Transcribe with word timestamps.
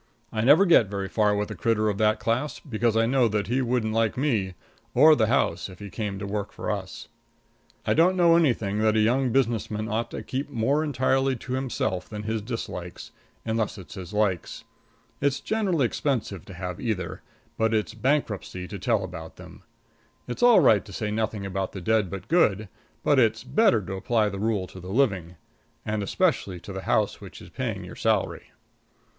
I 0.31 0.41
never 0.41 0.65
get 0.65 0.87
very 0.87 1.07
far 1.07 1.35
with 1.35 1.51
a 1.51 1.55
critter 1.55 1.87
of 1.87 1.99
that 1.99 2.19
class, 2.19 2.59
because 2.59 2.97
I 2.97 3.05
know 3.05 3.27
that 3.27 3.45
he 3.45 3.61
wouldn't 3.61 3.93
like 3.93 4.17
me 4.17 4.55
or 4.95 5.15
the 5.15 5.27
house 5.27 5.69
if 5.69 5.77
he 5.77 5.91
came 5.91 6.17
to 6.17 6.25
work 6.25 6.51
for 6.51 6.71
us. 6.71 7.07
I 7.85 7.93
don't 7.93 8.15
know 8.17 8.35
anything 8.35 8.79
that 8.79 8.95
a 8.97 8.99
young 8.99 9.31
business 9.31 9.69
man 9.69 9.87
ought 9.87 10.09
to 10.09 10.23
keep 10.23 10.49
more 10.49 10.83
entirely 10.83 11.35
to 11.35 11.53
himself 11.53 12.09
than 12.09 12.23
his 12.23 12.41
dislikes, 12.41 13.11
unless 13.45 13.77
it 13.77 13.89
is 13.91 13.93
his 13.93 14.11
likes. 14.13 14.63
It's 15.21 15.39
generally 15.39 15.85
expensive 15.85 16.45
to 16.45 16.55
have 16.55 16.81
either, 16.81 17.21
but 17.55 17.71
it's 17.71 17.93
bankruptcy 17.93 18.67
to 18.69 18.79
tell 18.79 19.03
about 19.03 19.35
them. 19.35 19.61
It's 20.27 20.41
all 20.41 20.61
right 20.61 20.83
to 20.83 20.91
say 20.93 21.11
nothing 21.11 21.45
about 21.45 21.73
the 21.73 21.79
dead 21.79 22.09
but 22.09 22.27
good, 22.27 22.69
but 23.03 23.19
it's 23.19 23.43
better 23.43 23.79
to 23.83 23.93
apply 23.93 24.29
the 24.29 24.39
rule 24.39 24.65
to 24.65 24.79
the 24.79 24.89
living, 24.89 25.35
and 25.85 26.01
especially 26.01 26.59
to 26.61 26.73
the 26.73 26.81
house 26.89 27.21
which 27.21 27.39
is 27.39 27.49
paying 27.51 27.83
your 27.83 27.95
salary. 27.95 28.47